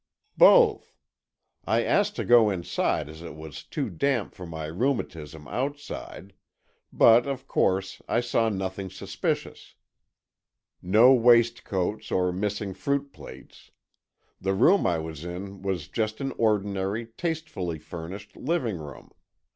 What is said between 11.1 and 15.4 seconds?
waistcoats or missing fruit plates. The room I was